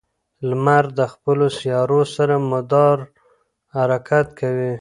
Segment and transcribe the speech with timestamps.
[0.49, 2.97] لمر د خپلو سیارو سره مدار
[3.75, 4.73] حرکت کوي.